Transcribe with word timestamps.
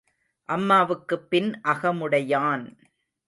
அம்மாவுக்குப் 0.49 1.29
பின் 1.29 1.61
அகமுடையான். 1.63 2.65